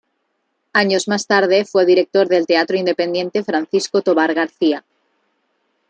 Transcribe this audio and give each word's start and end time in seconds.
Años 0.73 1.07
más 1.07 1.27
tarde 1.27 1.63
fue 1.63 1.85
director 1.85 2.27
del 2.27 2.47
Teatro 2.47 2.75
Independiente 2.75 3.43
Francisco 3.43 4.01
Tobar 4.01 4.33
García. 4.33 4.83